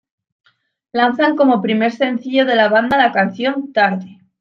[0.93, 4.17] Lanzan como primer sencillo de la banda la canción "Tarde".